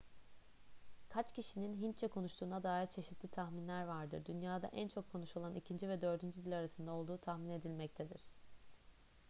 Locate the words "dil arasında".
6.45-6.91